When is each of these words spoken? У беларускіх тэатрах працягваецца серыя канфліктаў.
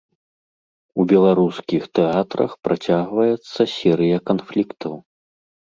У 1.03 1.05
беларускіх 1.11 1.83
тэатрах 1.99 2.51
працягваецца 2.69 3.61
серыя 3.77 4.17
канфліктаў. 4.33 4.93